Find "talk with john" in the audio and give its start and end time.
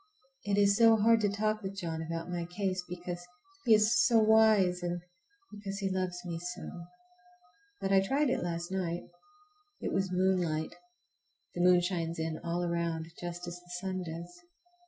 1.29-2.01